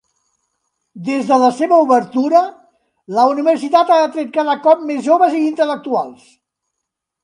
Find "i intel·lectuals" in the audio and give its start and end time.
5.45-6.31